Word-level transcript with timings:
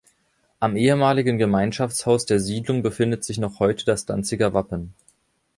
Am 0.59 0.77
ehemaligen 0.77 1.37
Gemeinschaftshaus 1.37 2.25
der 2.25 2.39
Siedlung 2.39 2.81
befindet 2.81 3.23
sich 3.23 3.37
noch 3.37 3.59
heute 3.59 3.85
das 3.85 4.03
Danziger 4.07 4.51
Wappen. 4.51 4.95